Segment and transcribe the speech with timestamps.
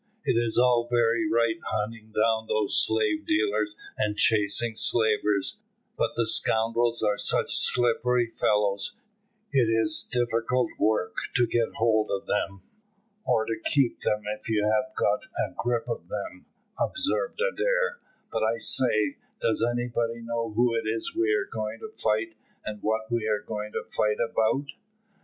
[0.25, 5.59] "It is all very right hunting down those slave dealers and chasing slavers,
[5.95, 8.95] but the scoundrels are such slippery fellows,
[9.51, 12.63] it is difficult work to get hold of them."
[13.27, 16.47] "Or to keep them if you have got a grip of them,"
[16.79, 17.99] observed Adair.
[18.31, 22.33] "But I say, does anybody know who it is we are going to fight,
[22.65, 24.65] and what we are going to fight about?"